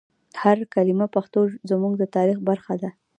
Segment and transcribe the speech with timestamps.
[0.41, 1.39] هر کلمه پښتو
[1.69, 2.89] زموږ د تاریخ برخه ده.